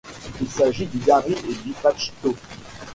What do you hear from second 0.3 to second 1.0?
Il s'agit du